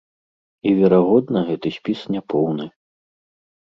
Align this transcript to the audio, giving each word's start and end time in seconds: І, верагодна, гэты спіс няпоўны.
І, 0.69 0.73
верагодна, 0.79 1.39
гэты 1.51 1.75
спіс 1.79 1.99
няпоўны. 2.19 2.65